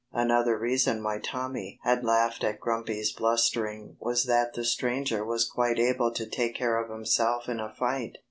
Another 0.13 0.57
reason 0.57 1.03
why 1.03 1.19
Tommy 1.19 1.79
had 1.83 2.03
laughed 2.03 2.43
at 2.43 2.59
Grumpy's 2.59 3.11
blustering 3.11 3.97
was 3.99 4.23
that 4.23 4.55
the 4.55 4.63
stranger 4.65 5.23
was 5.23 5.47
quite 5.47 5.77
able 5.77 6.11
to 6.15 6.25
take 6.25 6.55
care 6.55 6.81
of 6.83 6.89
himself 6.89 7.47
in 7.47 7.59
a 7.59 7.69
fight. 7.71 8.15